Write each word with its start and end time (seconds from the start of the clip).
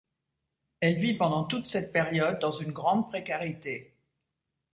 Elle 0.79 0.95
vit 0.99 1.13
pendant 1.13 1.43
toute 1.43 1.67
cette 1.67 1.93
période 1.93 2.39
dans 2.39 2.51
une 2.53 2.71
grande 2.71 3.07
précarité. 3.09 3.93